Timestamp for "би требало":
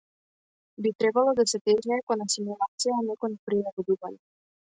0.85-1.31